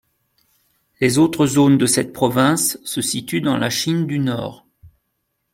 Les 0.99 1.19
autres 1.19 1.45
zones 1.45 1.77
de 1.77 1.85
ces 1.85 2.11
provinces 2.11 2.79
se 2.83 3.03
situent 3.03 3.39
dans 3.41 3.57
la 3.59 3.69
Chine 3.69 4.07
du 4.07 4.17
Nord. 4.17 4.65